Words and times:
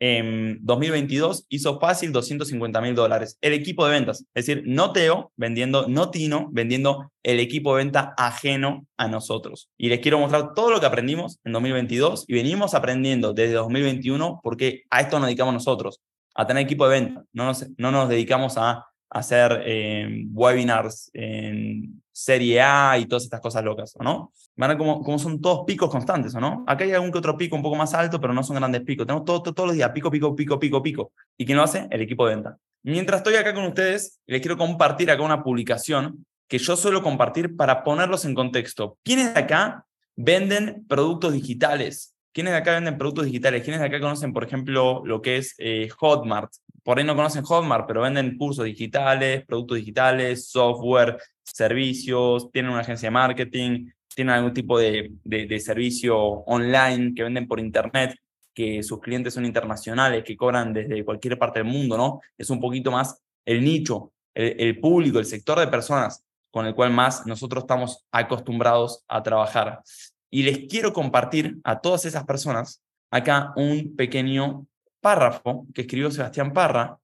en 0.00 0.58
2022 0.62 1.44
hizo 1.50 1.78
fácil 1.78 2.10
250 2.10 2.80
mil 2.80 2.94
dólares. 2.94 3.38
El 3.40 3.52
equipo 3.52 3.86
de 3.86 3.92
ventas, 3.92 4.24
es 4.34 4.46
decir, 4.46 4.64
no 4.66 4.92
Teo 4.92 5.30
vendiendo, 5.36 5.86
no 5.88 6.10
Tino 6.10 6.48
vendiendo 6.52 7.12
el 7.22 7.38
equipo 7.38 7.76
de 7.76 7.84
venta 7.84 8.14
ajeno 8.16 8.86
a 8.96 9.08
nosotros. 9.08 9.68
Y 9.76 9.90
les 9.90 10.00
quiero 10.00 10.18
mostrar 10.18 10.54
todo 10.54 10.70
lo 10.70 10.80
que 10.80 10.86
aprendimos 10.86 11.38
en 11.44 11.52
2022 11.52 12.24
y 12.26 12.34
venimos 12.34 12.74
aprendiendo 12.74 13.34
desde 13.34 13.54
2021 13.54 14.40
porque 14.42 14.82
a 14.90 15.02
esto 15.02 15.18
nos 15.18 15.28
dedicamos 15.28 15.54
nosotros, 15.54 16.00
a 16.34 16.46
tener 16.46 16.64
equipo 16.64 16.88
de 16.88 17.00
venta. 17.00 17.24
No 17.32 17.44
nos, 17.44 17.66
no 17.76 17.92
nos 17.92 18.08
dedicamos 18.08 18.56
a 18.56 18.86
hacer 19.10 19.62
eh, 19.66 20.24
webinars 20.32 21.10
en 21.12 22.02
serie 22.12 22.60
A 22.60 22.98
y 22.98 23.06
todas 23.06 23.24
estas 23.24 23.40
cosas 23.40 23.64
locas, 23.64 23.94
¿no? 24.00 24.32
Van 24.56 24.72
a 24.72 24.78
como, 24.78 25.02
como 25.02 25.18
son 25.18 25.40
todos 25.40 25.64
picos 25.66 25.90
constantes, 25.90 26.34
no? 26.34 26.64
Acá 26.66 26.84
hay 26.84 26.92
algún 26.92 27.10
que 27.10 27.18
otro 27.18 27.36
pico 27.36 27.56
un 27.56 27.62
poco 27.62 27.76
más 27.76 27.92
alto, 27.94 28.20
pero 28.20 28.32
no 28.32 28.42
son 28.42 28.56
grandes 28.56 28.82
picos. 28.82 29.06
Tenemos 29.06 29.24
todo, 29.24 29.42
todos 29.42 29.66
los 29.68 29.76
días 29.76 29.90
pico, 29.90 30.10
pico, 30.10 30.34
pico, 30.36 30.58
pico, 30.58 30.82
pico. 30.82 31.12
¿Y 31.36 31.44
quién 31.44 31.56
lo 31.56 31.64
hace? 31.64 31.88
El 31.90 32.02
equipo 32.02 32.26
de 32.26 32.34
venta. 32.34 32.56
Mientras 32.82 33.20
estoy 33.20 33.34
acá 33.34 33.52
con 33.52 33.64
ustedes, 33.64 34.20
les 34.26 34.40
quiero 34.40 34.56
compartir 34.56 35.10
acá 35.10 35.22
una 35.22 35.42
publicación 35.42 36.24
que 36.48 36.58
yo 36.58 36.76
suelo 36.76 37.02
compartir 37.02 37.56
para 37.56 37.84
ponerlos 37.84 38.24
en 38.24 38.34
contexto. 38.34 38.98
¿Quiénes 39.04 39.34
de 39.34 39.40
acá 39.40 39.84
venden 40.16 40.84
productos 40.88 41.32
digitales? 41.32 42.14
¿Quiénes 42.32 42.52
de 42.52 42.58
acá 42.58 42.72
venden 42.72 42.98
productos 42.98 43.26
digitales? 43.26 43.62
¿Quiénes 43.62 43.80
de 43.80 43.86
acá 43.86 44.00
conocen, 44.00 44.32
por 44.32 44.44
ejemplo, 44.44 45.02
lo 45.04 45.22
que 45.22 45.36
es 45.36 45.54
eh, 45.58 45.88
Hotmart? 45.98 46.50
Por 46.82 46.98
ahí 46.98 47.04
no 47.04 47.16
conocen 47.16 47.44
Hotmart, 47.44 47.86
pero 47.86 48.02
venden 48.02 48.36
cursos 48.36 48.64
digitales, 48.64 49.44
productos 49.46 49.78
digitales, 49.78 50.48
software, 50.48 51.18
servicios, 51.42 52.50
tienen 52.50 52.72
una 52.72 52.80
agencia 52.80 53.08
de 53.08 53.10
marketing, 53.12 53.90
tienen 54.14 54.34
algún 54.34 54.54
tipo 54.54 54.78
de, 54.78 55.12
servicio 55.60 56.18
online 56.18 57.14
que 57.14 57.22
venden 57.22 57.46
por 57.46 57.60
internet, 57.60 58.16
que 58.54 58.82
sus 58.82 59.00
clientes 59.00 59.34
son 59.34 59.44
internacionales, 59.44 60.24
que 60.24 60.36
cobran 60.36 60.72
desde 60.72 61.04
cualquier 61.04 61.38
parte 61.38 61.60
del 61.60 61.68
mundo, 61.68 61.96
¿no? 61.96 62.20
Es 62.36 62.50
un 62.50 62.60
poquito 62.60 62.90
más 62.90 63.22
el 63.44 63.64
nicho, 63.64 64.12
el, 64.34 64.56
el 64.58 64.80
público, 64.80 65.18
el 65.18 65.26
sector 65.26 65.58
de 65.58 65.68
personas 65.68 66.24
con 66.50 66.66
el 66.66 66.74
cual 66.74 66.92
más 66.92 67.26
nosotros 67.26 67.64
estamos 67.64 68.04
acostumbrados 68.10 69.04
a 69.08 69.22
trabajar. 69.22 69.82
Y 70.30 70.42
les 70.42 70.68
quiero 70.68 70.92
compartir 70.92 71.58
a 71.64 71.80
todas 71.80 72.04
esas 72.04 72.24
personas 72.24 72.82
acá 73.10 73.52
un 73.56 73.96
pequeño 73.96 74.66
párrafo 75.00 75.66
que 75.74 75.82
escribió 75.82 76.10
Sebastián 76.10 76.52
Parra, 76.52 76.98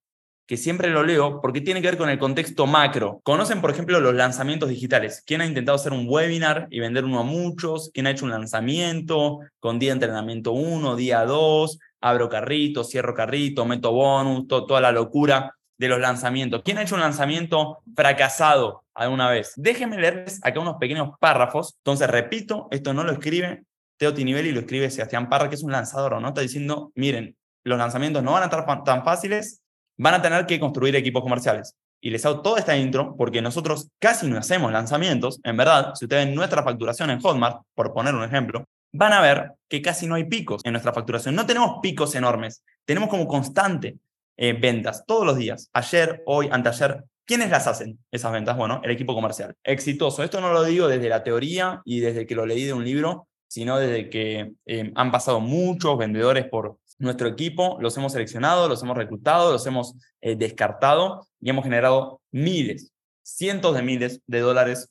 que 0.46 0.56
siempre 0.56 0.90
lo 0.90 1.02
leo 1.02 1.40
porque 1.40 1.60
tiene 1.60 1.82
que 1.82 1.88
ver 1.88 1.98
con 1.98 2.08
el 2.08 2.18
contexto 2.18 2.66
macro. 2.66 3.20
Conocen, 3.24 3.60
por 3.60 3.70
ejemplo, 3.70 3.98
los 4.00 4.14
lanzamientos 4.14 4.68
digitales. 4.68 5.22
¿Quién 5.26 5.40
ha 5.40 5.46
intentado 5.46 5.76
hacer 5.76 5.92
un 5.92 6.06
webinar 6.08 6.68
y 6.70 6.78
vender 6.78 7.04
uno 7.04 7.20
a 7.20 7.24
muchos? 7.24 7.90
¿Quién 7.92 8.06
ha 8.06 8.10
hecho 8.10 8.24
un 8.24 8.30
lanzamiento 8.30 9.40
con 9.58 9.78
día 9.78 9.90
de 9.90 9.94
entrenamiento 9.94 10.52
1, 10.52 10.94
día 10.94 11.24
2? 11.24 11.78
Abro 12.00 12.28
carrito, 12.28 12.84
cierro 12.84 13.14
carrito, 13.14 13.64
meto 13.64 13.90
bonus, 13.90 14.46
toda 14.46 14.80
la 14.80 14.92
locura 14.92 15.56
de 15.76 15.88
los 15.88 15.98
lanzamientos. 15.98 16.62
¿Quién 16.64 16.78
ha 16.78 16.82
hecho 16.82 16.94
un 16.94 17.00
lanzamiento 17.00 17.78
fracasado 17.96 18.84
alguna 18.94 19.28
vez? 19.28 19.52
Déjenme 19.56 19.98
leerles 19.98 20.38
acá 20.44 20.60
unos 20.60 20.76
pequeños 20.76 21.10
párrafos. 21.18 21.74
Entonces, 21.78 22.08
repito, 22.08 22.68
esto 22.70 22.94
no 22.94 23.02
lo 23.02 23.12
escribe 23.12 23.64
Teo 23.96 24.14
Tinivelli, 24.14 24.52
lo 24.52 24.60
escribe 24.60 24.90
Sebastián 24.90 25.28
Parra, 25.28 25.48
que 25.48 25.56
es 25.56 25.62
un 25.62 25.72
lanzador, 25.72 26.20
¿no? 26.20 26.28
Está 26.28 26.42
diciendo, 26.42 26.92
miren, 26.94 27.36
los 27.66 27.78
lanzamientos 27.78 28.22
no 28.22 28.32
van 28.32 28.42
a 28.42 28.46
estar 28.46 28.84
tan 28.84 29.04
fáciles, 29.04 29.60
van 29.98 30.14
a 30.14 30.22
tener 30.22 30.46
que 30.46 30.60
construir 30.60 30.94
equipos 30.94 31.22
comerciales. 31.22 31.74
Y 32.00 32.10
les 32.10 32.24
hago 32.24 32.40
toda 32.40 32.60
esta 32.60 32.76
intro 32.76 33.16
porque 33.16 33.42
nosotros 33.42 33.88
casi 33.98 34.28
no 34.28 34.38
hacemos 34.38 34.70
lanzamientos. 34.70 35.40
En 35.42 35.56
verdad, 35.56 35.94
si 35.94 36.04
ustedes 36.04 36.26
ven 36.26 36.34
nuestra 36.34 36.62
facturación 36.62 37.10
en 37.10 37.20
Hotmart, 37.20 37.62
por 37.74 37.92
poner 37.92 38.14
un 38.14 38.22
ejemplo, 38.22 38.64
van 38.92 39.12
a 39.12 39.20
ver 39.20 39.52
que 39.68 39.82
casi 39.82 40.06
no 40.06 40.14
hay 40.14 40.24
picos 40.24 40.62
en 40.64 40.72
nuestra 40.72 40.92
facturación. 40.92 41.34
No 41.34 41.46
tenemos 41.46 41.78
picos 41.82 42.14
enormes, 42.14 42.62
tenemos 42.84 43.08
como 43.08 43.26
constante 43.26 43.96
eh, 44.36 44.52
ventas 44.52 45.04
todos 45.06 45.26
los 45.26 45.36
días, 45.36 45.68
ayer, 45.72 46.22
hoy, 46.26 46.48
anteayer. 46.50 47.04
¿Quiénes 47.24 47.50
las 47.50 47.66
hacen 47.66 47.98
esas 48.12 48.30
ventas? 48.30 48.56
Bueno, 48.56 48.80
el 48.84 48.92
equipo 48.92 49.12
comercial. 49.12 49.56
Exitoso. 49.64 50.22
Esto 50.22 50.40
no 50.40 50.52
lo 50.52 50.62
digo 50.62 50.86
desde 50.86 51.08
la 51.08 51.24
teoría 51.24 51.82
y 51.84 51.98
desde 51.98 52.24
que 52.24 52.36
lo 52.36 52.46
leí 52.46 52.62
de 52.62 52.72
un 52.72 52.84
libro, 52.84 53.26
sino 53.48 53.78
desde 53.78 54.10
que 54.10 54.52
eh, 54.66 54.92
han 54.94 55.10
pasado 55.10 55.40
muchos 55.40 55.96
vendedores 55.98 56.46
por 56.46 56.78
nuestro 56.98 57.28
equipo, 57.28 57.76
los 57.80 57.96
hemos 57.96 58.12
seleccionado, 58.12 58.68
los 58.68 58.82
hemos 58.82 58.96
reclutado, 58.96 59.52
los 59.52 59.66
hemos 59.66 59.94
eh, 60.20 60.36
descartado 60.36 61.26
y 61.40 61.50
hemos 61.50 61.64
generado 61.64 62.22
miles, 62.30 62.92
cientos 63.22 63.74
de 63.74 63.82
miles 63.82 64.22
de 64.26 64.40
dólares 64.40 64.90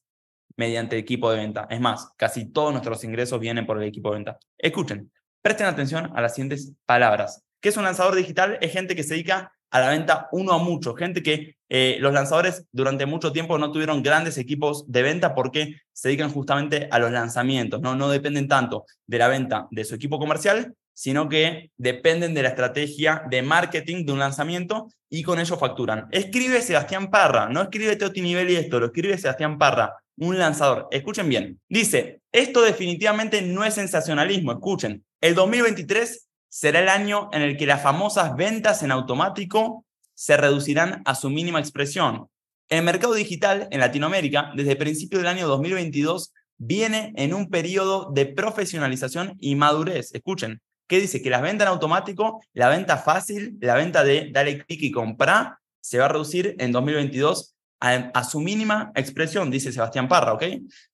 mediante 0.55 0.97
equipo 0.97 1.31
de 1.31 1.37
venta. 1.37 1.67
Es 1.69 1.81
más, 1.81 2.09
casi 2.17 2.45
todos 2.45 2.71
nuestros 2.71 3.03
ingresos 3.03 3.39
vienen 3.39 3.65
por 3.65 3.81
el 3.81 3.87
equipo 3.87 4.09
de 4.09 4.15
venta. 4.15 4.39
Escuchen, 4.57 5.11
presten 5.41 5.67
atención 5.67 6.11
a 6.15 6.21
las 6.21 6.35
siguientes 6.35 6.73
palabras. 6.85 7.43
¿Qué 7.59 7.69
es 7.69 7.77
un 7.77 7.83
lanzador 7.83 8.15
digital? 8.15 8.57
Es 8.61 8.71
gente 8.71 8.95
que 8.95 9.03
se 9.03 9.15
dedica 9.15 9.51
a 9.71 9.79
la 9.79 9.89
venta 9.89 10.29
uno 10.31 10.53
a 10.53 10.57
mucho, 10.57 10.95
gente 10.95 11.21
que 11.21 11.55
eh, 11.67 11.97
los 11.99 12.13
lanzadores 12.13 12.65
durante 12.71 13.05
mucho 13.05 13.31
tiempo 13.31 13.57
no 13.57 13.71
tuvieron 13.71 14.03
grandes 14.03 14.37
equipos 14.37 14.89
de 14.89 15.01
venta 15.01 15.33
porque 15.33 15.75
se 15.91 16.09
dedican 16.09 16.31
justamente 16.31 16.87
a 16.91 16.99
los 16.99 17.11
lanzamientos, 17.11 17.81
no, 17.81 17.95
no 17.95 18.09
dependen 18.09 18.47
tanto 18.47 18.85
de 19.07 19.17
la 19.17 19.27
venta 19.27 19.67
de 19.71 19.83
su 19.83 19.95
equipo 19.95 20.19
comercial, 20.19 20.75
sino 20.93 21.27
que 21.27 21.71
dependen 21.77 22.33
de 22.33 22.43
la 22.43 22.49
estrategia 22.49 23.23
de 23.29 23.41
marketing 23.41 24.05
de 24.05 24.13
un 24.13 24.19
lanzamiento 24.19 24.87
y 25.09 25.23
con 25.23 25.39
ello 25.39 25.57
facturan. 25.57 26.07
Escribe 26.11 26.61
Sebastián 26.61 27.11
Parra, 27.11 27.49
no 27.49 27.61
escribe 27.61 27.95
Teoti 27.97 28.21
Nivel 28.21 28.49
y 28.49 28.55
esto, 28.55 28.79
lo 28.79 28.87
escribe 28.87 29.17
Sebastián 29.17 29.57
Parra, 29.57 29.93
un 30.17 30.39
lanzador. 30.39 30.87
Escuchen 30.91 31.27
bien. 31.27 31.59
Dice, 31.67 32.21
esto 32.31 32.61
definitivamente 32.61 33.41
no 33.41 33.65
es 33.65 33.73
sensacionalismo, 33.73 34.53
escuchen. 34.53 35.03
El 35.19 35.35
2023 35.35 36.24
será 36.55 36.79
el 36.79 36.87
año 36.87 37.29
en 37.33 37.41
el 37.41 37.57
que 37.57 37.65
las 37.65 37.83
famosas 37.83 38.33
ventas 38.37 38.81
en 38.81 38.89
automático 38.89 39.85
se 40.13 40.37
reducirán 40.37 41.01
a 41.03 41.13
su 41.13 41.29
mínima 41.29 41.59
expresión. 41.59 42.29
El 42.69 42.85
mercado 42.85 43.13
digital 43.13 43.67
en 43.71 43.81
Latinoamérica, 43.81 44.53
desde 44.55 44.71
el 44.71 44.77
principio 44.77 45.17
del 45.17 45.27
año 45.27 45.49
2022, 45.49 46.31
viene 46.55 47.11
en 47.17 47.33
un 47.33 47.49
periodo 47.49 48.09
de 48.13 48.27
profesionalización 48.27 49.35
y 49.37 49.55
madurez. 49.55 50.15
Escuchen, 50.15 50.61
¿qué 50.87 51.01
dice? 51.01 51.21
Que 51.21 51.29
las 51.29 51.41
ventas 51.41 51.65
en 51.65 51.73
automático, 51.73 52.41
la 52.53 52.69
venta 52.69 52.95
fácil, 52.95 53.57
la 53.59 53.75
venta 53.75 54.05
de 54.05 54.29
dale 54.31 54.63
clic 54.63 54.81
y 54.83 54.91
comprar, 54.91 55.57
se 55.81 55.97
va 55.97 56.05
a 56.05 56.07
reducir 56.07 56.55
en 56.57 56.71
2022 56.71 57.53
a, 57.81 57.95
a, 58.13 58.23
su 58.23 58.39
mínima 58.39 58.93
expresión, 58.95 59.51
dice 59.51 59.73
Sebastián 59.73 60.07
Parra, 60.07 60.31
¿ok? 60.31 60.43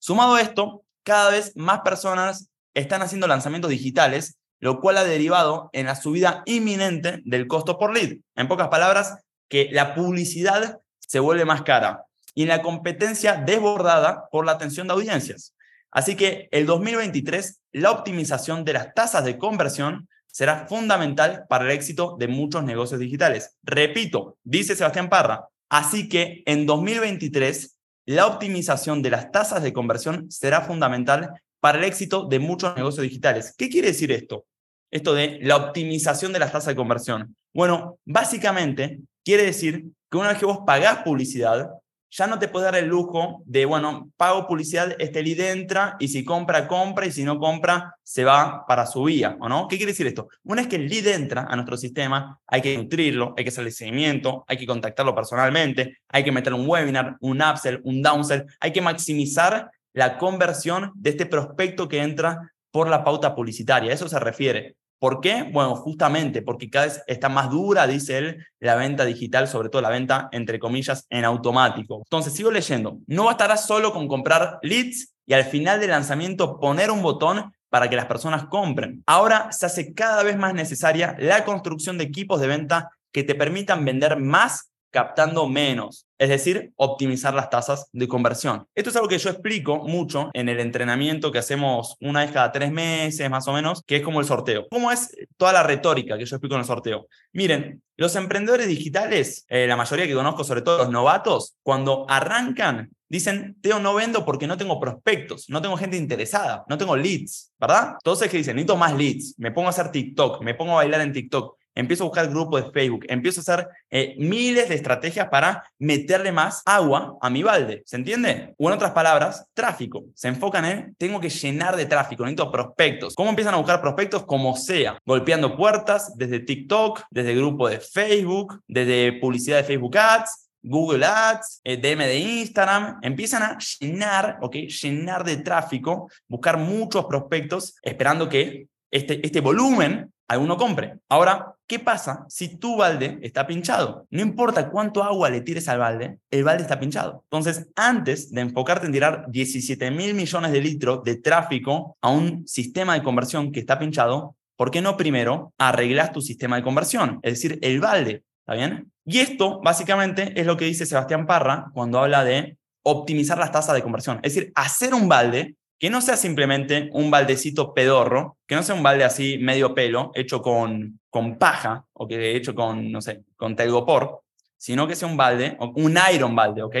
Sumado 0.00 0.38
esto, 0.38 0.82
cada 1.04 1.30
vez 1.30 1.52
más 1.54 1.82
personas 1.82 2.50
están 2.74 3.00
haciendo 3.02 3.28
lanzamientos 3.28 3.70
digitales 3.70 4.40
lo 4.62 4.80
cual 4.80 4.96
ha 4.96 5.04
derivado 5.04 5.70
en 5.72 5.86
la 5.86 5.96
subida 5.96 6.44
inminente 6.46 7.20
del 7.24 7.48
costo 7.48 7.80
por 7.80 7.92
lead. 7.92 8.18
En 8.36 8.46
pocas 8.46 8.68
palabras, 8.68 9.18
que 9.48 9.68
la 9.72 9.92
publicidad 9.92 10.78
se 11.00 11.18
vuelve 11.18 11.44
más 11.44 11.62
cara 11.62 12.04
y 12.32 12.42
en 12.42 12.48
la 12.48 12.62
competencia 12.62 13.34
desbordada 13.34 14.28
por 14.30 14.46
la 14.46 14.52
atención 14.52 14.86
de 14.86 14.92
audiencias. 14.92 15.56
Así 15.90 16.14
que 16.14 16.48
el 16.52 16.64
2023, 16.66 17.60
la 17.72 17.90
optimización 17.90 18.64
de 18.64 18.74
las 18.74 18.94
tasas 18.94 19.24
de 19.24 19.36
conversión 19.36 20.08
será 20.28 20.68
fundamental 20.68 21.44
para 21.48 21.64
el 21.64 21.72
éxito 21.72 22.16
de 22.16 22.28
muchos 22.28 22.62
negocios 22.62 23.00
digitales. 23.00 23.56
Repito, 23.64 24.38
dice 24.44 24.76
Sebastián 24.76 25.10
Parra, 25.10 25.48
así 25.70 26.08
que 26.08 26.44
en 26.46 26.66
2023, 26.66 27.78
la 28.06 28.28
optimización 28.28 29.02
de 29.02 29.10
las 29.10 29.32
tasas 29.32 29.60
de 29.64 29.72
conversión 29.72 30.30
será 30.30 30.60
fundamental 30.60 31.42
para 31.58 31.78
el 31.78 31.84
éxito 31.84 32.26
de 32.26 32.38
muchos 32.38 32.76
negocios 32.76 33.02
digitales. 33.02 33.54
¿Qué 33.58 33.68
quiere 33.68 33.88
decir 33.88 34.12
esto? 34.12 34.46
Esto 34.92 35.14
de 35.14 35.40
la 35.42 35.56
optimización 35.56 36.32
de 36.32 36.38
las 36.38 36.52
tasas 36.52 36.68
de 36.68 36.76
conversión? 36.76 37.34
Bueno, 37.52 37.98
básicamente 38.04 39.00
quiere 39.24 39.44
decir 39.44 39.86
que 40.08 40.18
una 40.18 40.28
vez 40.28 40.38
que 40.38 40.46
vos 40.46 40.60
pagás 40.64 40.98
publicidad, 40.98 41.70
ya 42.14 42.26
no 42.26 42.38
te 42.38 42.46
puedes 42.46 42.70
dar 42.70 42.76
el 42.76 42.88
lujo 42.88 43.42
de, 43.46 43.64
bueno, 43.64 44.10
pago 44.18 44.46
publicidad, 44.46 44.94
este 44.98 45.22
lead 45.22 45.40
entra 45.40 45.96
y 45.98 46.08
si 46.08 46.24
compra, 46.24 46.68
compra 46.68 47.06
y 47.06 47.12
si 47.12 47.24
no 47.24 47.38
compra, 47.38 47.96
se 48.02 48.22
va 48.22 48.66
para 48.68 48.84
su 48.84 49.04
vía, 49.04 49.38
¿o 49.40 49.48
no? 49.48 49.66
¿Qué 49.66 49.78
quiere 49.78 49.92
decir 49.92 50.06
esto? 50.06 50.28
Una 50.44 50.60
vez 50.60 50.68
que 50.68 50.76
el 50.76 50.88
lead 50.88 51.06
entra 51.06 51.46
a 51.48 51.56
nuestro 51.56 51.78
sistema, 51.78 52.38
hay 52.46 52.60
que 52.60 52.76
nutrirlo, 52.76 53.32
hay 53.34 53.44
que 53.44 53.48
hacerle 53.48 53.70
seguimiento, 53.70 54.44
hay 54.46 54.58
que 54.58 54.66
contactarlo 54.66 55.14
personalmente, 55.14 56.00
hay 56.08 56.22
que 56.22 56.32
meter 56.32 56.52
un 56.52 56.68
webinar, 56.68 57.16
un 57.20 57.40
upsell, 57.40 57.80
un 57.84 58.02
downsell, 58.02 58.44
hay 58.60 58.72
que 58.74 58.82
maximizar 58.82 59.70
la 59.94 60.18
conversión 60.18 60.92
de 60.94 61.10
este 61.10 61.24
prospecto 61.24 61.88
que 61.88 62.02
entra 62.02 62.52
por 62.70 62.88
la 62.88 63.04
pauta 63.04 63.34
publicitaria. 63.34 63.92
Eso 63.92 64.08
se 64.08 64.18
refiere. 64.18 64.76
¿Por 65.02 65.20
qué? 65.20 65.42
Bueno, 65.42 65.74
justamente 65.74 66.42
porque 66.42 66.70
cada 66.70 66.84
vez 66.86 67.02
está 67.08 67.28
más 67.28 67.50
dura, 67.50 67.88
dice 67.88 68.18
él, 68.18 68.46
la 68.60 68.76
venta 68.76 69.04
digital, 69.04 69.48
sobre 69.48 69.68
todo 69.68 69.82
la 69.82 69.88
venta, 69.88 70.28
entre 70.30 70.60
comillas, 70.60 71.08
en 71.10 71.24
automático. 71.24 72.02
Entonces, 72.06 72.34
sigo 72.34 72.52
leyendo. 72.52 72.98
No 73.08 73.24
bastará 73.24 73.56
solo 73.56 73.92
con 73.92 74.06
comprar 74.06 74.60
leads 74.62 75.12
y 75.26 75.32
al 75.32 75.42
final 75.42 75.80
del 75.80 75.90
lanzamiento 75.90 76.60
poner 76.60 76.92
un 76.92 77.02
botón 77.02 77.52
para 77.68 77.90
que 77.90 77.96
las 77.96 78.06
personas 78.06 78.44
compren. 78.44 79.02
Ahora 79.04 79.50
se 79.50 79.66
hace 79.66 79.92
cada 79.92 80.22
vez 80.22 80.38
más 80.38 80.54
necesaria 80.54 81.16
la 81.18 81.44
construcción 81.44 81.98
de 81.98 82.04
equipos 82.04 82.40
de 82.40 82.46
venta 82.46 82.90
que 83.10 83.24
te 83.24 83.34
permitan 83.34 83.84
vender 83.84 84.20
más 84.20 84.71
captando 84.92 85.48
menos, 85.48 86.06
es 86.18 86.28
decir, 86.28 86.72
optimizar 86.76 87.34
las 87.34 87.50
tasas 87.50 87.88
de 87.92 88.06
conversión. 88.06 88.66
Esto 88.74 88.90
es 88.90 88.96
algo 88.96 89.08
que 89.08 89.18
yo 89.18 89.30
explico 89.30 89.78
mucho 89.78 90.30
en 90.34 90.48
el 90.48 90.60
entrenamiento 90.60 91.32
que 91.32 91.38
hacemos 91.38 91.96
una 92.00 92.20
vez 92.20 92.30
cada 92.30 92.52
tres 92.52 92.70
meses, 92.70 93.28
más 93.28 93.48
o 93.48 93.52
menos, 93.52 93.82
que 93.84 93.96
es 93.96 94.02
como 94.02 94.20
el 94.20 94.26
sorteo. 94.26 94.68
¿Cómo 94.70 94.92
es 94.92 95.16
toda 95.36 95.52
la 95.52 95.62
retórica 95.62 96.16
que 96.16 96.26
yo 96.26 96.36
explico 96.36 96.54
en 96.54 96.60
el 96.60 96.66
sorteo? 96.66 97.08
Miren, 97.32 97.82
los 97.96 98.14
emprendedores 98.16 98.68
digitales, 98.68 99.46
eh, 99.48 99.66
la 99.66 99.76
mayoría 99.76 100.06
que 100.06 100.14
conozco, 100.14 100.44
sobre 100.44 100.62
todo 100.62 100.78
los 100.78 100.90
novatos, 100.90 101.56
cuando 101.62 102.04
arrancan, 102.08 102.90
dicen, 103.08 103.56
Teo, 103.60 103.78
no 103.78 103.94
vendo 103.94 104.24
porque 104.24 104.46
no 104.46 104.56
tengo 104.56 104.78
prospectos, 104.78 105.46
no 105.48 105.62
tengo 105.62 105.76
gente 105.76 105.96
interesada, 105.96 106.64
no 106.68 106.76
tengo 106.78 106.96
leads, 106.96 107.52
¿verdad? 107.58 107.94
Entonces, 107.98 108.30
¿qué 108.30 108.38
dicen? 108.38 108.56
Necesito 108.56 108.76
más 108.76 108.94
leads, 108.94 109.34
me 109.38 109.52
pongo 109.52 109.68
a 109.68 109.70
hacer 109.70 109.90
TikTok, 109.90 110.42
me 110.42 110.54
pongo 110.54 110.72
a 110.72 110.76
bailar 110.76 111.00
en 111.00 111.12
TikTok, 111.12 111.56
empiezo 111.74 112.04
a 112.04 112.06
buscar 112.08 112.28
grupos 112.28 112.64
de 112.64 112.70
Facebook, 112.70 113.06
empiezo 113.08 113.40
a 113.40 113.42
hacer 113.42 113.68
eh, 113.90 114.14
miles 114.18 114.68
de 114.68 114.74
estrategias 114.74 115.28
para 115.28 115.64
meterle 115.78 116.32
más 116.32 116.62
agua 116.66 117.16
a 117.20 117.30
mi 117.30 117.42
balde, 117.42 117.82
¿se 117.86 117.96
entiende? 117.96 118.54
O 118.58 118.68
en 118.68 118.74
otras 118.74 118.92
palabras, 118.92 119.46
tráfico. 119.54 120.04
Se 120.14 120.28
enfocan 120.28 120.64
en, 120.64 120.94
tengo 120.96 121.20
que 121.20 121.30
llenar 121.30 121.76
de 121.76 121.86
tráfico, 121.86 122.24
necesito 122.24 122.50
prospectos. 122.50 123.14
¿Cómo 123.14 123.30
empiezan 123.30 123.54
a 123.54 123.58
buscar 123.58 123.80
prospectos? 123.80 124.24
Como 124.24 124.56
sea, 124.56 124.98
golpeando 125.04 125.56
puertas 125.56 126.16
desde 126.16 126.40
TikTok, 126.40 127.02
desde 127.10 127.34
grupo 127.34 127.68
de 127.68 127.80
Facebook, 127.80 128.60
desde 128.66 129.12
publicidad 129.14 129.58
de 129.58 129.64
Facebook 129.64 129.96
Ads, 129.96 130.50
Google 130.62 131.04
Ads, 131.04 131.60
eh, 131.64 131.76
DM 131.76 132.04
de 132.04 132.18
Instagram, 132.18 132.98
empiezan 133.02 133.42
a 133.42 133.58
llenar, 133.58 134.38
¿ok? 134.40 134.56
Llenar 134.82 135.24
de 135.24 135.38
tráfico, 135.38 136.08
buscar 136.28 136.56
muchos 136.56 137.04
prospectos, 137.06 137.74
esperando 137.82 138.28
que 138.28 138.68
este, 138.90 139.24
este 139.26 139.40
volumen 139.40 140.12
alguno 140.32 140.56
compre. 140.56 140.98
Ahora, 141.08 141.54
¿qué 141.66 141.78
pasa 141.78 142.24
si 142.28 142.56
tu 142.56 142.76
balde 142.76 143.18
está 143.22 143.46
pinchado? 143.46 144.06
No 144.10 144.22
importa 144.22 144.70
cuánto 144.70 145.02
agua 145.02 145.30
le 145.30 145.40
tires 145.40 145.68
al 145.68 145.78
balde, 145.78 146.18
el 146.30 146.44
balde 146.44 146.62
está 146.62 146.80
pinchado. 146.80 147.24
Entonces, 147.24 147.68
antes 147.76 148.30
de 148.32 148.40
enfocarte 148.40 148.86
en 148.86 148.92
tirar 148.92 149.26
17 149.28 149.90
mil 149.90 150.14
millones 150.14 150.52
de 150.52 150.60
litros 150.60 151.04
de 151.04 151.16
tráfico 151.16 151.96
a 152.00 152.10
un 152.10 152.46
sistema 152.46 152.94
de 152.94 153.02
conversión 153.02 153.52
que 153.52 153.60
está 153.60 153.78
pinchado, 153.78 154.36
¿por 154.56 154.70
qué 154.70 154.80
no 154.80 154.96
primero 154.96 155.52
arreglas 155.58 156.12
tu 156.12 156.20
sistema 156.20 156.56
de 156.56 156.62
conversión? 156.62 157.20
Es 157.22 157.34
decir, 157.34 157.58
el 157.62 157.80
balde. 157.80 158.24
¿Está 158.40 158.54
bien? 158.54 158.90
Y 159.04 159.18
esto 159.18 159.60
básicamente 159.62 160.38
es 160.40 160.46
lo 160.46 160.56
que 160.56 160.64
dice 160.64 160.86
Sebastián 160.86 161.26
Parra 161.26 161.66
cuando 161.72 162.00
habla 162.00 162.24
de 162.24 162.58
optimizar 162.84 163.38
las 163.38 163.52
tasas 163.52 163.74
de 163.74 163.82
conversión. 163.82 164.18
Es 164.22 164.34
decir, 164.34 164.52
hacer 164.54 164.94
un 164.94 165.08
balde 165.08 165.56
que 165.82 165.90
no 165.90 166.00
sea 166.00 166.16
simplemente 166.16 166.90
un 166.92 167.10
baldecito 167.10 167.74
pedorro, 167.74 168.38
que 168.46 168.54
no 168.54 168.62
sea 168.62 168.76
un 168.76 168.84
balde 168.84 169.02
así 169.02 169.38
medio 169.38 169.74
pelo, 169.74 170.12
hecho 170.14 170.40
con, 170.40 171.00
con 171.10 171.38
paja, 171.38 171.86
o 171.92 172.06
que 172.06 172.36
hecho 172.36 172.54
con, 172.54 172.92
no 172.92 173.02
sé, 173.02 173.24
con 173.34 173.56
telgopor, 173.56 174.22
sino 174.56 174.86
que 174.86 174.94
sea 174.94 175.08
un 175.08 175.16
balde, 175.16 175.56
un 175.58 175.98
iron 176.14 176.36
balde, 176.36 176.62
¿ok? 176.62 176.76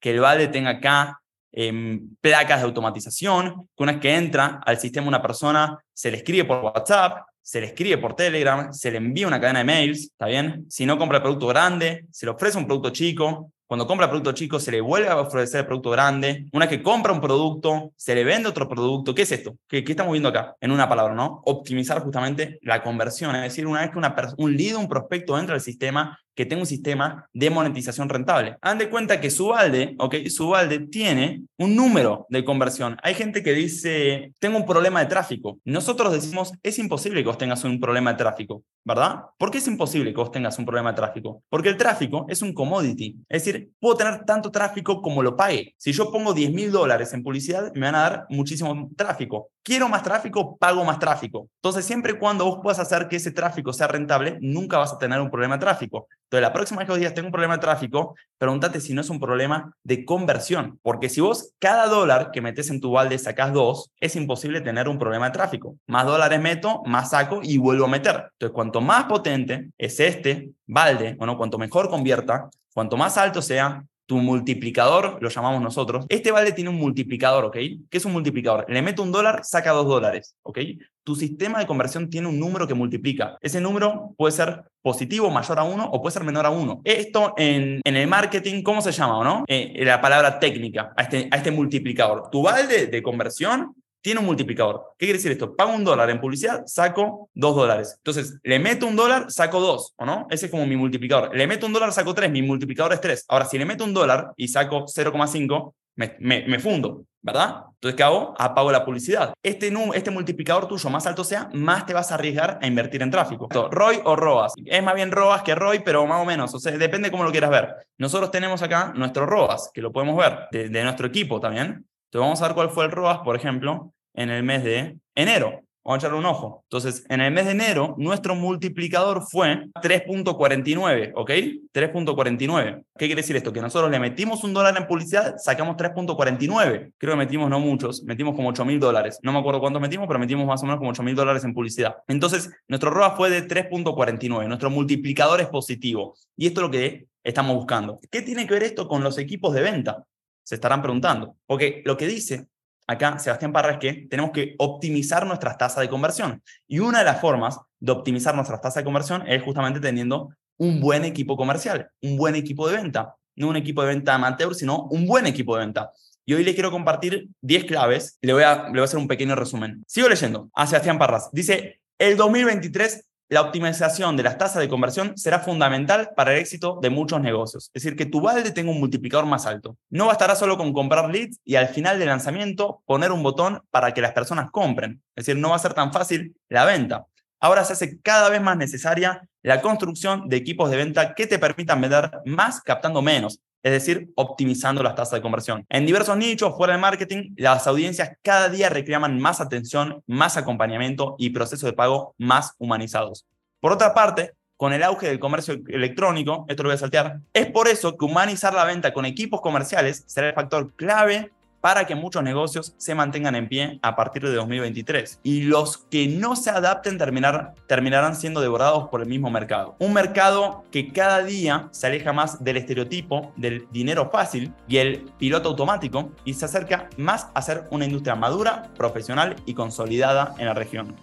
Que 0.00 0.12
el 0.12 0.20
balde 0.20 0.48
tenga 0.48 0.70
acá 0.70 1.20
em, 1.52 2.16
placas 2.22 2.60
de 2.60 2.64
automatización, 2.64 3.68
que 3.76 3.82
una 3.82 3.92
vez 3.92 4.00
que 4.00 4.16
entra 4.16 4.60
al 4.64 4.78
sistema 4.78 5.08
una 5.08 5.20
persona, 5.20 5.78
se 5.92 6.10
le 6.10 6.16
escribe 6.16 6.46
por 6.46 6.64
WhatsApp, 6.64 7.26
se 7.42 7.60
le 7.60 7.66
escribe 7.66 7.98
por 7.98 8.16
Telegram, 8.16 8.72
se 8.72 8.90
le 8.90 8.96
envía 8.96 9.26
una 9.26 9.42
cadena 9.42 9.58
de 9.58 9.66
mails, 9.66 10.04
¿está 10.04 10.24
bien? 10.24 10.64
Si 10.70 10.86
no 10.86 10.96
compra 10.96 11.18
el 11.18 11.22
producto 11.22 11.48
grande, 11.48 12.06
se 12.10 12.24
le 12.24 12.32
ofrece 12.32 12.56
un 12.56 12.64
producto 12.64 12.88
chico, 12.88 13.52
cuando 13.68 13.86
compra 13.86 14.08
producto 14.08 14.32
chico, 14.32 14.58
se 14.58 14.70
le 14.70 14.80
vuelve 14.80 15.08
a 15.08 15.20
ofrecer 15.20 15.66
producto 15.66 15.90
grande. 15.90 16.46
Una 16.52 16.64
vez 16.64 16.78
que 16.78 16.82
compra 16.82 17.12
un 17.12 17.20
producto, 17.20 17.92
se 17.96 18.14
le 18.14 18.24
vende 18.24 18.48
otro 18.48 18.66
producto. 18.66 19.14
¿Qué 19.14 19.22
es 19.22 19.32
esto? 19.32 19.58
¿Qué, 19.68 19.84
¿Qué, 19.84 19.92
estamos 19.92 20.12
viendo 20.12 20.30
acá? 20.30 20.56
En 20.58 20.70
una 20.70 20.88
palabra, 20.88 21.14
¿no? 21.14 21.42
Optimizar 21.44 22.02
justamente 22.02 22.58
la 22.62 22.82
conversión. 22.82 23.36
Es 23.36 23.42
decir, 23.42 23.66
una 23.66 23.82
vez 23.82 23.90
que 23.90 23.98
una 23.98 24.16
un 24.38 24.56
lead, 24.56 24.74
un 24.74 24.88
prospecto 24.88 25.38
entra 25.38 25.54
al 25.54 25.60
sistema, 25.60 26.18
que 26.38 26.46
tenga 26.46 26.62
un 26.62 26.66
sistema 26.66 27.28
de 27.32 27.50
monetización 27.50 28.08
rentable. 28.08 28.56
Hagan 28.62 28.78
de 28.78 28.88
cuenta 28.88 29.20
que 29.20 29.28
su 29.28 29.48
balde, 29.48 29.96
¿ok? 29.98 30.14
Su 30.28 30.50
balde 30.50 30.78
tiene 30.78 31.42
un 31.58 31.74
número 31.74 32.26
de 32.28 32.44
conversión. 32.44 32.96
Hay 33.02 33.14
gente 33.14 33.42
que 33.42 33.54
dice, 33.54 34.32
tengo 34.38 34.56
un 34.56 34.64
problema 34.64 35.00
de 35.00 35.06
tráfico. 35.06 35.58
Nosotros 35.64 36.12
decimos, 36.12 36.52
es 36.62 36.78
imposible 36.78 37.22
que 37.22 37.26
vos 37.26 37.38
tengas 37.38 37.64
un 37.64 37.80
problema 37.80 38.12
de 38.12 38.18
tráfico, 38.18 38.62
¿verdad? 38.84 39.22
¿Por 39.36 39.50
qué 39.50 39.58
es 39.58 39.66
imposible 39.66 40.12
que 40.12 40.20
vos 40.20 40.30
tengas 40.30 40.56
un 40.60 40.64
problema 40.64 40.92
de 40.92 40.96
tráfico? 40.96 41.42
Porque 41.48 41.70
el 41.70 41.76
tráfico 41.76 42.24
es 42.28 42.40
un 42.40 42.54
commodity. 42.54 43.16
Es 43.28 43.44
decir, 43.44 43.72
puedo 43.80 43.96
tener 43.96 44.24
tanto 44.24 44.52
tráfico 44.52 45.02
como 45.02 45.24
lo 45.24 45.34
pague. 45.34 45.74
Si 45.76 45.90
yo 45.90 46.12
pongo 46.12 46.34
10 46.34 46.52
mil 46.52 46.70
dólares 46.70 47.12
en 47.14 47.24
publicidad, 47.24 47.72
me 47.74 47.86
van 47.86 47.96
a 47.96 48.02
dar 48.02 48.26
muchísimo 48.28 48.90
tráfico. 48.96 49.50
Quiero 49.64 49.88
más 49.88 50.04
tráfico, 50.04 50.56
pago 50.56 50.84
más 50.84 51.00
tráfico. 51.00 51.48
Entonces, 51.56 51.84
siempre 51.84 52.12
y 52.12 52.18
cuando 52.18 52.44
vos 52.44 52.60
puedas 52.62 52.78
hacer 52.78 53.08
que 53.08 53.16
ese 53.16 53.32
tráfico 53.32 53.72
sea 53.72 53.88
rentable, 53.88 54.38
nunca 54.40 54.78
vas 54.78 54.92
a 54.92 54.98
tener 54.98 55.20
un 55.20 55.30
problema 55.30 55.56
de 55.56 55.60
tráfico. 55.60 56.06
Entonces, 56.28 56.42
la 56.42 56.52
próxima 56.52 56.80
vez 56.80 56.90
que 56.90 56.98
digas, 56.98 57.14
tengo 57.14 57.28
un 57.28 57.32
problema 57.32 57.54
de 57.54 57.62
tráfico, 57.62 58.14
pregúntate 58.36 58.82
si 58.82 58.92
no 58.92 59.00
es 59.00 59.08
un 59.08 59.18
problema 59.18 59.74
de 59.82 60.04
conversión. 60.04 60.78
Porque 60.82 61.08
si 61.08 61.22
vos 61.22 61.54
cada 61.58 61.86
dólar 61.86 62.32
que 62.32 62.42
metes 62.42 62.68
en 62.68 62.82
tu 62.82 62.90
balde 62.90 63.18
sacás 63.18 63.54
dos, 63.54 63.90
es 63.98 64.14
imposible 64.14 64.60
tener 64.60 64.88
un 64.88 64.98
problema 64.98 65.26
de 65.26 65.32
tráfico. 65.32 65.76
Más 65.86 66.04
dólares 66.04 66.38
meto, 66.38 66.82
más 66.84 67.10
saco 67.10 67.40
y 67.42 67.56
vuelvo 67.56 67.86
a 67.86 67.88
meter. 67.88 68.26
Entonces, 68.32 68.54
cuanto 68.54 68.82
más 68.82 69.04
potente 69.04 69.70
es 69.78 70.00
este 70.00 70.50
balde, 70.66 71.14
bueno, 71.14 71.38
cuanto 71.38 71.56
mejor 71.56 71.88
convierta, 71.88 72.50
cuanto 72.74 72.98
más 72.98 73.16
alto 73.16 73.40
sea, 73.40 73.82
tu 74.08 74.16
multiplicador, 74.16 75.18
lo 75.20 75.28
llamamos 75.28 75.60
nosotros. 75.60 76.06
Este 76.08 76.32
balde 76.32 76.52
tiene 76.52 76.70
un 76.70 76.76
multiplicador, 76.76 77.44
¿ok? 77.44 77.56
¿Qué 77.90 77.98
es 77.98 78.04
un 78.06 78.12
multiplicador? 78.12 78.64
Le 78.66 78.80
meto 78.80 79.02
un 79.02 79.12
dólar, 79.12 79.44
saca 79.44 79.72
dos 79.72 79.86
dólares, 79.86 80.34
¿ok? 80.44 80.60
Tu 81.04 81.14
sistema 81.14 81.58
de 81.58 81.66
conversión 81.66 82.08
tiene 82.08 82.26
un 82.26 82.40
número 82.40 82.66
que 82.66 82.72
multiplica. 82.72 83.36
Ese 83.42 83.60
número 83.60 84.14
puede 84.16 84.32
ser 84.32 84.64
positivo, 84.80 85.30
mayor 85.30 85.58
a 85.58 85.64
uno, 85.64 85.90
o 85.90 86.00
puede 86.00 86.14
ser 86.14 86.24
menor 86.24 86.46
a 86.46 86.50
uno. 86.50 86.80
Esto 86.84 87.34
en, 87.36 87.82
en 87.84 87.96
el 87.96 88.08
marketing, 88.08 88.62
¿cómo 88.62 88.80
se 88.80 88.92
llama, 88.92 89.22
no? 89.22 89.44
Eh, 89.46 89.84
la 89.84 90.00
palabra 90.00 90.40
técnica, 90.40 90.94
a 90.96 91.02
este, 91.02 91.28
a 91.30 91.36
este 91.36 91.50
multiplicador. 91.50 92.30
Tu 92.30 92.40
balde 92.40 92.86
de 92.86 93.02
conversión 93.02 93.74
tiene 94.00 94.20
un 94.20 94.26
multiplicador. 94.26 94.94
¿Qué 94.98 95.06
quiere 95.06 95.18
decir 95.18 95.32
esto? 95.32 95.54
Pago 95.54 95.72
un 95.72 95.84
dólar 95.84 96.10
en 96.10 96.20
publicidad, 96.20 96.62
saco 96.66 97.28
dos 97.34 97.56
dólares. 97.56 97.94
Entonces, 97.98 98.38
le 98.42 98.58
meto 98.58 98.86
un 98.86 98.96
dólar, 98.96 99.30
saco 99.30 99.60
dos, 99.60 99.94
¿o 99.96 100.04
no? 100.04 100.26
Ese 100.30 100.46
es 100.46 100.50
como 100.50 100.66
mi 100.66 100.76
multiplicador. 100.76 101.36
Le 101.36 101.46
meto 101.46 101.66
un 101.66 101.72
dólar, 101.72 101.92
saco 101.92 102.14
tres, 102.14 102.30
mi 102.30 102.42
multiplicador 102.42 102.92
es 102.92 103.00
tres. 103.00 103.24
Ahora, 103.28 103.44
si 103.44 103.58
le 103.58 103.64
meto 103.64 103.84
un 103.84 103.94
dólar 103.94 104.32
y 104.36 104.48
saco 104.48 104.84
0,5, 104.86 105.74
me, 105.96 106.44
me, 106.46 106.58
fundo, 106.60 107.06
¿verdad? 107.20 107.64
Entonces, 107.74 107.96
¿qué 107.96 108.02
hago? 108.04 108.32
Apago 108.38 108.70
la 108.70 108.84
publicidad. 108.84 109.34
Este, 109.42 109.72
este 109.94 110.10
multiplicador 110.12 110.68
tuyo 110.68 110.90
más 110.90 111.06
alto 111.06 111.24
sea, 111.24 111.50
más 111.52 111.86
te 111.86 111.92
vas 111.92 112.12
a 112.12 112.14
arriesgar 112.14 112.58
a 112.62 112.66
invertir 112.68 113.02
en 113.02 113.10
tráfico. 113.10 113.48
ROI 113.50 114.02
o 114.04 114.14
ROAS. 114.14 114.52
Es 114.64 114.82
más 114.82 114.94
bien 114.94 115.10
ROAS 115.10 115.42
que 115.42 115.56
ROI, 115.56 115.80
pero 115.80 116.06
más 116.06 116.22
o 116.22 116.24
menos. 116.24 116.54
O 116.54 116.60
sea, 116.60 116.76
depende 116.76 117.10
cómo 117.10 117.24
lo 117.24 117.32
quieras 117.32 117.50
ver. 117.50 117.74
Nosotros 117.98 118.30
tenemos 118.30 118.62
acá 118.62 118.92
nuestro 118.94 119.26
ROAS, 119.26 119.70
que 119.74 119.82
lo 119.82 119.92
podemos 119.92 120.16
ver, 120.16 120.48
de 120.52 120.84
nuestro 120.84 121.08
equipo 121.08 121.40
también. 121.40 121.84
Entonces 122.08 122.26
vamos 122.26 122.42
a 122.42 122.46
ver 122.46 122.54
cuál 122.54 122.70
fue 122.70 122.86
el 122.86 122.90
ROAS, 122.90 123.18
por 123.18 123.36
ejemplo, 123.36 123.92
en 124.14 124.30
el 124.30 124.42
mes 124.42 124.64
de 124.64 124.98
enero. 125.14 125.62
Vamos 125.84 126.02
a 126.02 126.06
echarle 126.06 126.18
un 126.18 126.26
ojo. 126.26 126.64
Entonces, 126.64 127.04
en 127.08 127.20
el 127.20 127.32
mes 127.32 127.46
de 127.46 127.52
enero, 127.52 127.94
nuestro 127.96 128.34
multiplicador 128.34 129.22
fue 129.22 129.68
3.49, 129.82 131.12
¿ok? 131.14 131.30
3.49. 131.72 132.84
¿Qué 132.98 133.06
quiere 133.06 133.22
decir 133.22 133.36
esto? 133.36 133.52
Que 133.52 133.62
nosotros 133.62 133.90
le 133.90 133.98
metimos 133.98 134.44
un 134.44 134.52
dólar 134.52 134.76
en 134.76 134.86
publicidad, 134.86 135.36
sacamos 135.38 135.76
3.49. 135.76 136.92
Creo 136.98 137.12
que 137.12 137.16
metimos 137.16 137.48
no 137.48 137.58
muchos, 137.60 138.02
metimos 138.04 138.34
como 138.34 138.50
8 138.50 138.66
mil 138.66 138.78
dólares. 138.78 139.18
No 139.22 139.32
me 139.32 139.38
acuerdo 139.38 139.60
cuántos 139.60 139.80
metimos, 139.80 140.06
pero 140.06 140.18
metimos 140.18 140.46
más 140.46 140.62
o 140.62 140.66
menos 140.66 140.78
como 140.78 140.90
8 140.90 141.02
mil 141.02 141.14
dólares 141.14 141.44
en 141.44 141.54
publicidad. 141.54 141.96
Entonces, 142.06 142.50
nuestro 142.68 142.90
ROA 142.90 143.16
fue 143.16 143.30
de 143.30 143.48
3.49. 143.48 144.46
Nuestro 144.46 144.68
multiplicador 144.68 145.40
es 145.40 145.48
positivo. 145.48 146.14
Y 146.36 146.48
esto 146.48 146.60
es 146.60 146.66
lo 146.66 146.70
que 146.70 147.06
estamos 147.22 147.56
buscando. 147.56 147.98
¿Qué 148.10 148.20
tiene 148.20 148.46
que 148.46 148.54
ver 148.54 148.64
esto 148.64 148.88
con 148.88 149.02
los 149.02 149.16
equipos 149.16 149.54
de 149.54 149.62
venta? 149.62 150.04
Se 150.48 150.54
estarán 150.54 150.80
preguntando. 150.80 151.36
Porque 151.44 151.82
lo 151.84 151.98
que 151.98 152.06
dice 152.06 152.46
acá 152.86 153.18
Sebastián 153.18 153.52
Parra 153.52 153.72
es 153.72 153.78
que 153.78 154.06
tenemos 154.08 154.30
que 154.30 154.54
optimizar 154.56 155.26
nuestras 155.26 155.58
tasas 155.58 155.82
de 155.82 155.90
conversión. 155.90 156.42
Y 156.66 156.78
una 156.78 157.00
de 157.00 157.04
las 157.04 157.20
formas 157.20 157.58
de 157.78 157.92
optimizar 157.92 158.34
nuestras 158.34 158.58
tasas 158.62 158.76
de 158.76 158.84
conversión 158.84 159.28
es 159.28 159.42
justamente 159.42 159.78
teniendo 159.78 160.30
un 160.56 160.80
buen 160.80 161.04
equipo 161.04 161.36
comercial, 161.36 161.90
un 162.00 162.16
buen 162.16 162.34
equipo 162.34 162.66
de 162.66 162.78
venta. 162.78 163.14
No 163.36 163.48
un 163.48 163.56
equipo 163.56 163.82
de 163.82 163.88
venta 163.88 164.14
amateur, 164.14 164.54
sino 164.54 164.84
un 164.84 165.06
buen 165.06 165.26
equipo 165.26 165.54
de 165.54 165.66
venta. 165.66 165.92
Y 166.24 166.32
hoy 166.32 166.44
le 166.44 166.54
quiero 166.54 166.70
compartir 166.70 167.28
10 167.42 167.66
claves. 167.66 168.16
Le 168.22 168.32
voy, 168.32 168.42
a, 168.42 168.64
le 168.64 168.70
voy 168.70 168.80
a 168.80 168.84
hacer 168.84 168.98
un 168.98 169.06
pequeño 169.06 169.34
resumen. 169.34 169.84
Sigo 169.86 170.08
leyendo 170.08 170.48
a 170.54 170.66
Sebastián 170.66 170.98
Parras. 170.98 171.28
Dice, 171.30 171.82
el 171.98 172.16
2023 172.16 173.07
la 173.28 173.42
optimización 173.42 174.16
de 174.16 174.22
las 174.22 174.38
tasas 174.38 174.60
de 174.60 174.68
conversión 174.68 175.16
será 175.16 175.40
fundamental 175.40 176.10
para 176.16 176.32
el 176.32 176.38
éxito 176.38 176.78
de 176.80 176.90
muchos 176.90 177.20
negocios. 177.20 177.70
Es 177.74 177.82
decir, 177.82 177.96
que 177.96 178.06
tu 178.06 178.20
balde 178.20 178.50
tenga 178.52 178.70
un 178.70 178.80
multiplicador 178.80 179.26
más 179.26 179.46
alto. 179.46 179.76
No 179.90 180.06
bastará 180.06 180.34
solo 180.34 180.56
con 180.56 180.72
comprar 180.72 181.10
leads 181.10 181.38
y 181.44 181.56
al 181.56 181.68
final 181.68 181.98
del 181.98 182.08
lanzamiento 182.08 182.82
poner 182.86 183.12
un 183.12 183.22
botón 183.22 183.62
para 183.70 183.92
que 183.92 184.00
las 184.00 184.12
personas 184.12 184.50
compren. 184.50 185.02
Es 185.14 185.26
decir, 185.26 185.40
no 185.40 185.50
va 185.50 185.56
a 185.56 185.60
ser 185.60 185.74
tan 185.74 185.92
fácil 185.92 186.36
la 186.48 186.64
venta. 186.64 187.06
ahora 187.40 187.64
se 187.64 187.74
hace 187.74 188.00
cada 188.00 188.30
vez 188.30 188.40
más 188.40 188.56
necesaria 188.56 189.22
la 189.42 189.60
construcción 189.60 190.28
de 190.28 190.36
equipos 190.36 190.70
de 190.70 190.76
venta 190.76 191.14
que 191.14 191.26
te 191.26 191.38
permitan 191.38 191.80
vender 191.80 192.10
más 192.24 192.60
captando 192.60 193.00
menos, 193.00 193.40
es 193.62 193.72
decir, 193.72 194.10
optimizando 194.14 194.82
las 194.82 194.94
tasas 194.94 195.14
de 195.14 195.22
conversión. 195.22 195.64
En 195.68 195.86
diversos 195.86 196.16
nichos 196.16 196.56
fuera 196.56 196.72
del 196.72 196.80
marketing, 196.80 197.34
las 197.36 197.66
audiencias 197.66 198.16
cada 198.22 198.48
día 198.48 198.68
reclaman 198.68 199.18
más 199.18 199.40
atención, 199.40 200.02
más 200.06 200.36
acompañamiento 200.36 201.16
y 201.18 201.30
procesos 201.30 201.68
de 201.68 201.72
pago 201.72 202.14
más 202.18 202.54
humanizados. 202.58 203.26
Por 203.60 203.72
otra 203.72 203.94
parte, 203.94 204.32
con 204.56 204.72
el 204.72 204.82
auge 204.82 205.06
del 205.06 205.20
comercio 205.20 205.60
electrónico, 205.68 206.44
esto 206.48 206.62
lo 206.62 206.68
voy 206.68 206.74
a 206.74 206.78
saltear, 206.78 207.20
es 207.32 207.46
por 207.46 207.68
eso 207.68 207.96
que 207.96 208.04
humanizar 208.04 208.54
la 208.54 208.64
venta 208.64 208.92
con 208.92 209.04
equipos 209.04 209.40
comerciales 209.40 210.02
será 210.06 210.28
el 210.28 210.34
factor 210.34 210.72
clave 210.74 211.30
para 211.60 211.86
que 211.86 211.94
muchos 211.94 212.22
negocios 212.22 212.74
se 212.76 212.94
mantengan 212.94 213.34
en 213.34 213.48
pie 213.48 213.78
a 213.82 213.96
partir 213.96 214.22
de 214.22 214.34
2023. 214.34 215.20
Y 215.22 215.42
los 215.42 215.78
que 215.78 216.06
no 216.08 216.36
se 216.36 216.50
adapten 216.50 216.98
terminar, 216.98 217.54
terminarán 217.66 218.16
siendo 218.16 218.40
devorados 218.40 218.88
por 218.88 219.00
el 219.00 219.08
mismo 219.08 219.30
mercado. 219.30 219.76
Un 219.78 219.92
mercado 219.92 220.64
que 220.70 220.92
cada 220.92 221.22
día 221.22 221.68
se 221.70 221.86
aleja 221.86 222.12
más 222.12 222.42
del 222.42 222.56
estereotipo 222.56 223.32
del 223.36 223.66
dinero 223.70 224.10
fácil 224.10 224.52
y 224.68 224.78
el 224.78 225.10
piloto 225.18 225.50
automático 225.50 226.10
y 226.24 226.34
se 226.34 226.44
acerca 226.44 226.88
más 226.96 227.28
a 227.34 227.42
ser 227.42 227.64
una 227.70 227.84
industria 227.84 228.14
madura, 228.14 228.70
profesional 228.76 229.36
y 229.46 229.54
consolidada 229.54 230.34
en 230.38 230.46
la 230.46 230.54
región. 230.54 230.94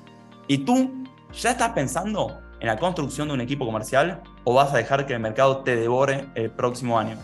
¿Y 0.47 0.59
tú 0.59 0.91
ya 1.33 1.51
estás 1.51 1.71
pensando 1.71 2.39
en 2.59 2.67
la 2.67 2.77
construcción 2.77 3.27
de 3.27 3.33
un 3.33 3.41
equipo 3.41 3.65
comercial 3.65 4.21
o 4.43 4.53
vas 4.53 4.73
a 4.73 4.77
dejar 4.77 5.05
que 5.05 5.13
el 5.13 5.19
mercado 5.19 5.57
te 5.57 5.75
devore 5.75 6.25
el 6.35 6.49
próximo 6.49 6.97
año? 6.97 7.17